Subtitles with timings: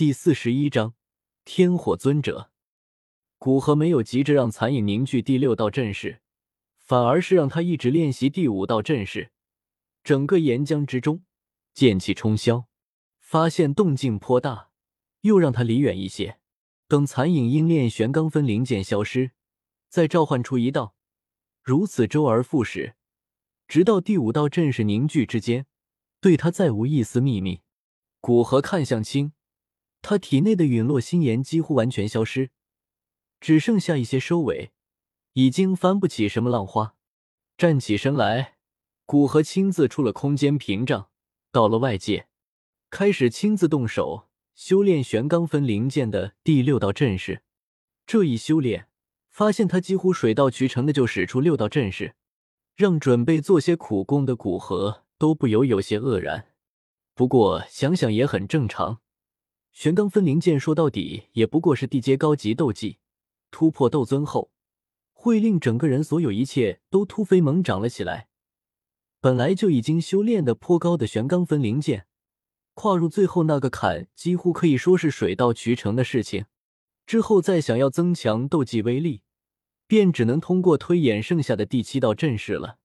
[0.00, 0.94] 第四十一章
[1.44, 2.50] 天火尊者。
[3.36, 6.22] 古河没有急着让残影凝聚第六道阵势，
[6.78, 9.30] 反而是让他一直练习第五道阵势。
[10.02, 11.22] 整个岩浆之中，
[11.74, 12.64] 剑气冲霄，
[13.18, 14.70] 发现动静颇大，
[15.20, 16.38] 又让他离远一些。
[16.88, 19.32] 等残影因炼玄罡分灵剑消失，
[19.90, 20.94] 再召唤出一道，
[21.62, 22.94] 如此周而复始，
[23.68, 25.66] 直到第五道阵势凝聚之间，
[26.22, 27.60] 对他再无一丝秘密。
[28.22, 29.34] 古河看向青。
[30.02, 32.50] 他体内的陨落心炎几乎完全消失，
[33.40, 34.72] 只剩下一些收尾，
[35.34, 36.94] 已经翻不起什么浪花。
[37.56, 38.56] 站起身来，
[39.04, 41.10] 古河亲自出了空间屏障，
[41.52, 42.28] 到了外界，
[42.88, 47.42] 开始亲自动手修炼玄罡分灵剑的第六道阵势。
[48.06, 48.88] 这一修炼，
[49.30, 52.14] 发现他几乎水到渠成的就使出六道阵势，
[52.74, 56.48] 让准备做些苦工的古河都不由有些愕然。
[57.14, 59.00] 不过想想也很正常。
[59.72, 62.98] 玄罡分灵剑说到底也不过是地阶高级斗技，
[63.50, 64.50] 突破斗尊后，
[65.12, 68.28] 会令整个人所有一切都突飞猛长了起来。
[69.20, 72.06] 本来就已经修炼的颇高的玄罡分灵剑，
[72.74, 76.46] 跨入最后那个坎，几乎可以说是水到渠成的事情。
[77.06, 79.22] 之后再想要增强斗技威力，
[79.86, 82.78] 便只能通过推演剩下的第七道阵势了。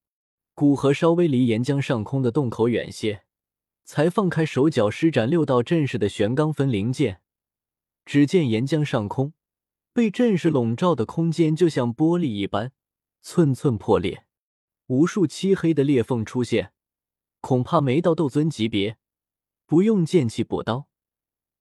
[0.54, 3.25] 古河稍微离岩浆上空的洞口远些。
[3.86, 7.22] 才放开手脚，施展六道阵势的玄罡分灵剑。
[8.04, 9.34] 只见岩浆上空
[9.94, 12.72] 被阵势笼罩的空间，就像玻璃一般，
[13.22, 14.26] 寸寸破裂，
[14.88, 16.74] 无数漆黑的裂缝出现。
[17.42, 18.98] 恐怕没到斗尊级别，
[19.66, 20.88] 不用剑气补刀，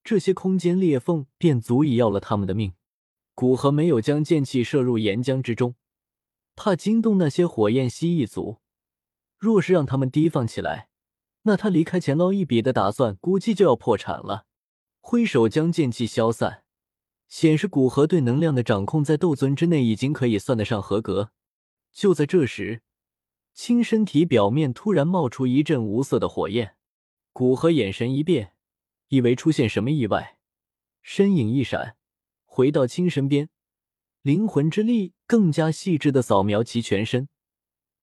[0.03, 2.73] 这些空间裂缝便足以要了他们的命。
[3.35, 5.75] 古河没有将剑气射入岩浆之中，
[6.57, 8.61] 怕惊动那些火焰蜥蜴族。
[9.39, 10.89] 若是让他们提防起来，
[11.45, 14.47] 那他离开前捞一笔的打算，估计就要破产了。
[15.01, 16.65] 挥手将剑气消散，
[17.29, 21.31] 显示古河对能量的掌控在斗尊之内已经可以算得上合格。
[21.93, 22.83] 就在这时，
[23.53, 26.77] 青身体表面突然冒出一阵无色的火焰，
[27.33, 28.55] 古河眼神一变，
[29.09, 30.39] 以为出现什么意外，
[31.03, 31.97] 身影一闪，
[32.47, 33.51] 回到青身边，
[34.23, 37.29] 灵魂之力更加细致的扫描其全身，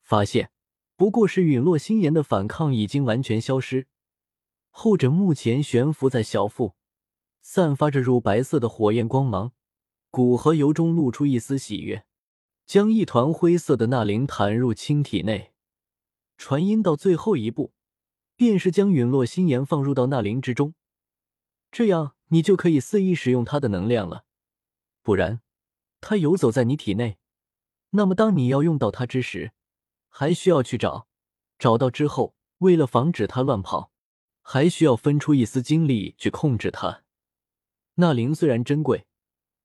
[0.03, 0.51] 发现。
[1.01, 3.87] 不过是陨落心炎的反抗已经完全消失，
[4.69, 6.75] 后者目前悬浮在小腹，
[7.41, 9.51] 散发着乳白色的火焰光芒。
[10.11, 12.05] 古河由中露出一丝喜悦，
[12.67, 15.53] 将一团灰色的纳灵弹入青体内。
[16.37, 17.73] 传音到最后一步，
[18.35, 20.75] 便是将陨落心炎放入到纳灵之中，
[21.71, 24.25] 这样你就可以肆意使用它的能量了。
[25.01, 25.41] 不然，
[25.99, 27.17] 它游走在你体内，
[27.89, 29.53] 那么当你要用到它之时，
[30.13, 31.07] 还需要去找，
[31.57, 33.91] 找到之后，为了防止他乱跑，
[34.41, 37.03] 还需要分出一丝精力去控制他。
[37.95, 39.07] 那灵虽然珍贵，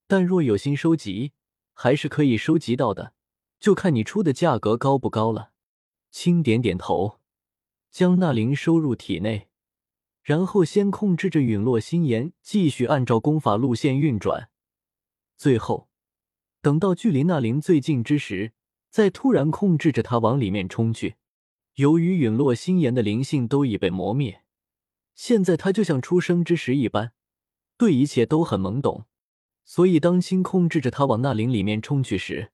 [0.07, 1.33] 但若有心收集，
[1.75, 3.13] 还是可以收集到的，
[3.59, 5.51] 就看你出的价格高不高了。
[6.11, 7.21] 轻点点头，
[7.91, 9.49] 将那灵收入体内，
[10.23, 14.49] 然后先控制着陨落心炎，继续按照功法路线运转。
[15.37, 15.89] 最后，
[16.63, 18.53] 等到距离那灵最近之时。
[18.97, 21.17] 再突然控制着他往里面冲去。
[21.75, 24.43] 由于陨落心炎的灵性都已被磨灭，
[25.15, 27.13] 现在他就像出生之时一般，
[27.77, 29.05] 对一切都很懵懂。
[29.67, 32.53] 所以当青控制着他往那灵里面冲去时，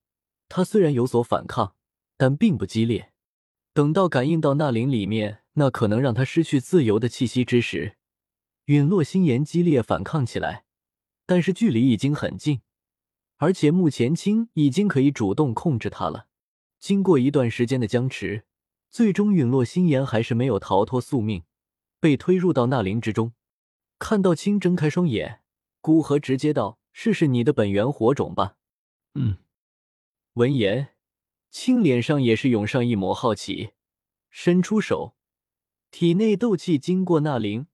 [0.48, 1.76] 他虽然有所反抗，
[2.16, 3.12] 但并不激烈。
[3.72, 7.98] 等到感应到那灵里面那可能让他失去自由的气息之时，
[8.64, 10.64] 陨落心炎激烈反抗起来，
[11.24, 12.62] 但是距离已经很近，
[13.36, 16.26] 而且目前青已经可以主动控制他了。
[16.82, 18.44] 经过一段时间的僵持，
[18.90, 21.44] 最终陨落心炎还是没有逃脱宿命，
[22.00, 23.34] 被推入到那灵之中。
[24.00, 25.42] 看到青睁开双眼，
[25.80, 28.56] 孤河直接道：“试试你的本源火种吧。”
[29.14, 29.36] 嗯。
[30.32, 30.96] 闻言，
[31.52, 33.74] 青脸上也是涌上一抹好奇，
[34.28, 35.14] 伸出手，
[35.92, 37.68] 体内斗气经过那灵，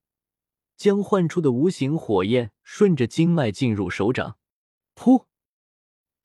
[0.77, 4.37] 将唤出的无形火焰顺着经脉进入手掌。
[4.95, 5.25] 噗！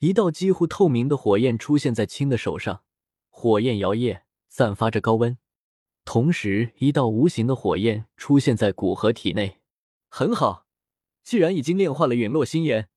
[0.04, 2.84] 一道几乎透明的火焰出现在青的手上，
[3.30, 5.38] 火焰摇曳，散发着高温。
[6.04, 9.62] 同时，一道无形的火焰出现在古河体内。
[10.10, 10.66] 很好，
[11.24, 12.90] 既然已经炼化了陨落心炎，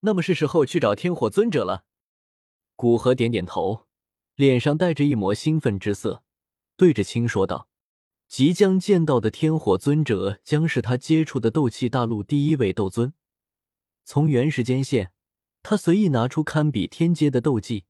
[0.00, 1.84] 那么是时候去找天火尊者了。
[2.74, 3.86] 古河点点头，
[4.34, 6.24] 脸上带着一抹兴奋之色，
[6.76, 7.68] 对着青说道
[8.26, 13.12] ：“即将见到的天火尊者，将是他接触的斗气大陆第一位斗尊。
[14.04, 15.12] 从原时间线。”
[15.62, 17.84] 他随意拿出堪比天阶的斗技，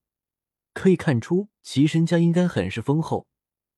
[0.74, 3.26] 可以看出其身家应该很是丰厚，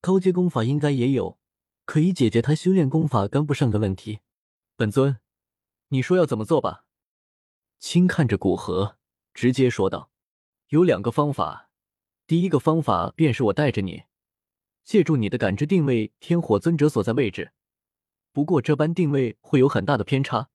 [0.01, 1.39] 高阶功法应该也有，
[1.85, 4.21] 可以解决他修炼功法跟不上的问题。
[4.77, 5.19] 本尊，
[5.89, 6.85] 你说要怎么做吧？
[7.79, 8.97] 轻看着古河，
[9.35, 10.11] 直接说道
[10.69, 11.71] ：“有两个方法，
[12.27, 14.05] 第一个方法便是我带着你，
[14.85, 17.53] 借助你的感知定位天火尊者所在位置。
[18.33, 20.49] 不过这般定位会有很大的偏差。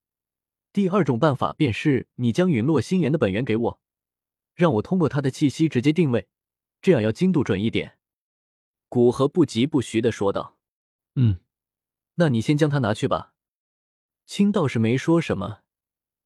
[0.76, 3.80] 第二种办法便是你将陨落心炎的本源给我，
[4.52, 6.28] 让我通过他的气息直接定位，
[6.82, 7.96] 这样要精度准一点。”
[8.90, 10.58] 古河不疾不徐的说道
[11.16, 11.40] ：“嗯，
[12.16, 13.32] 那你先将它拿去吧。”
[14.26, 15.60] 青道士没说什么，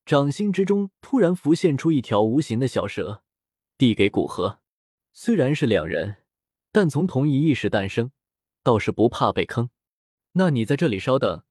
[0.05, 3.23] 掌心之中突然浮现出一条无形的小蛇，
[3.79, 4.59] 递给古河。
[5.13, 6.17] 虽然是两人，
[6.73, 8.11] 但从同一意识诞生，
[8.65, 9.71] 倒是不怕被坑。
[10.33, 11.45] 那你在这里稍等，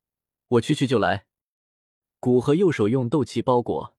[0.50, 1.28] 我去去就来。
[2.20, 3.96] 古河右手用斗气包裹，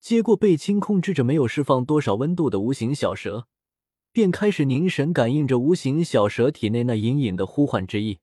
[0.00, 3.46] 接过被青控制着没有释放多少温度的无形小蛇，
[4.12, 8.18] 便开始凝神感应着无形小蛇体内那隐隐的呼唤之意。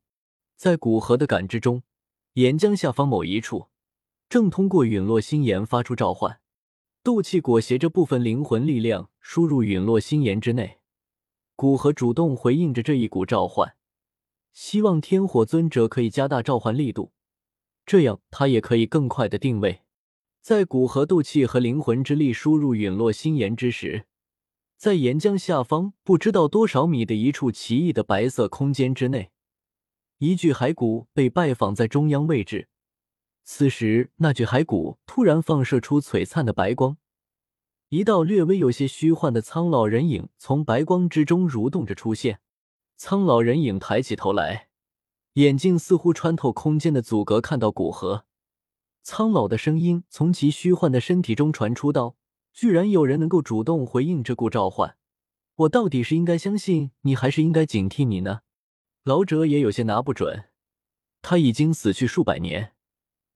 [0.56, 1.84] 在古河的感知中。
[2.34, 3.70] 岩浆下方某一处，
[4.30, 6.40] 正通过陨落心炎发出召唤，
[7.02, 10.78] 斗气裹挟着部分灵魂力量输入陨落心炎之内。
[11.56, 13.76] 古河主动回应着这一股召唤，
[14.54, 17.12] 希望天火尊者可以加大召唤力度，
[17.88, 19.82] 这样他也可以更快的定位。
[20.42, 24.06] 在古河斗气和灵魂之力输入陨落心炎之时，
[24.76, 29.32] 在岩浆下方不知道多少米的一处奇异的白色空间之内。
[30.20, 32.68] 一具骸骨被拜访在中央位置，
[33.44, 36.98] 此时那具骸骨突然放射出璀璨的白光，
[37.90, 42.40] 一道略微有些虚幻的苍老人影从白光之中蠕动着出现。
[42.98, 44.67] 苍老人影抬起头来，
[45.38, 48.26] 眼睛似乎穿透空间的阻隔，看到古河。
[49.04, 52.16] 苍老的声音从其虚幻的身体中传出道
[52.54, 54.98] ：“居然有人能够主动回应这股召唤，
[55.58, 58.40] 我到底是应该相信你，还是应该警惕你呢？”
[59.06, 60.46] 老者也有些拿不准，
[61.22, 62.74] 他已经死去数百年，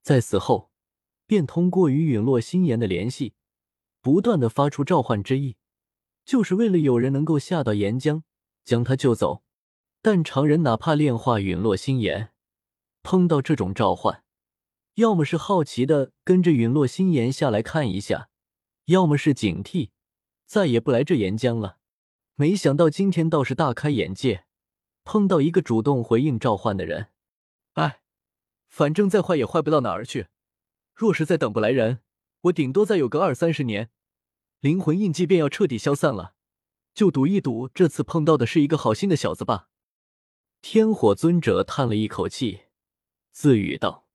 [0.02, 0.72] 在死后
[1.28, 3.36] 便通过与陨落心炎的联系，
[4.02, 5.56] 不断的发出召唤之意，
[6.26, 8.24] 就是为了有人能够下到岩浆
[8.66, 9.44] 将他救走。
[10.02, 12.32] 但常人哪怕炼化陨落心炎，
[13.04, 14.24] 碰到这种召唤，
[14.96, 18.30] 要么是好奇的跟着陨落心炎下来看一下，
[18.86, 19.90] 要么是警惕，
[20.46, 21.78] 再也不来这岩浆了。
[22.36, 24.46] 没想到今天倒是大开眼界。
[25.04, 27.08] 碰到一个主动回应召唤的人，
[27.74, 28.02] 哎，
[28.70, 30.28] 反正再坏也坏不到哪儿去。
[30.94, 32.02] 若是再等不来人，
[32.42, 33.90] 我顶多再有个二三十年，
[34.60, 36.36] 灵魂印记便要彻底消散了。
[36.94, 39.70] 就赌一赌，这次碰到的是一个好心的小子吧。
[40.62, 42.62] 天火尊者叹了一口气，
[43.32, 44.06] 自语道。